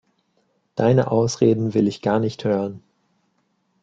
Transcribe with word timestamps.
Deine 0.73 1.11
Ausreden 1.11 1.75
will 1.75 1.87
ich 1.87 2.01
gar 2.01 2.17
nicht 2.19 2.43
hören. 2.43 2.81